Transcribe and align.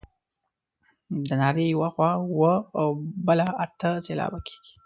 د 1.27 1.29
نارې 1.41 1.65
یوه 1.73 1.89
خوا 1.93 2.09
اووه 2.21 2.53
او 2.79 2.87
بله 3.27 3.45
اته 3.65 3.89
سېلابه 4.05 4.39
کیږي. 4.47 4.73